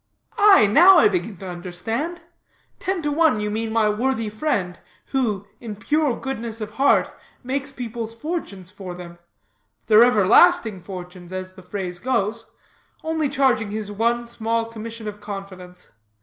[0.39, 2.21] "Aye, now, I begin to understand;
[2.79, 4.79] ten to one you mean my worthy friend,
[5.11, 9.19] who, in pure goodness of heart, makes people's fortunes for them
[9.85, 12.49] their everlasting fortunes, as the phrase goes
[13.03, 15.91] only charging his one small commission of confidence.